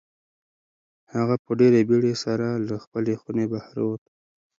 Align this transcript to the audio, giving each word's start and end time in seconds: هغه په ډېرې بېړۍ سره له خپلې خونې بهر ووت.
هغه 1.13 1.35
په 1.43 1.51
ډېرې 1.59 1.81
بېړۍ 1.89 2.13
سره 2.23 2.47
له 2.67 2.75
خپلې 2.83 3.13
خونې 3.21 3.45
بهر 3.51 3.75
ووت. 3.81 4.03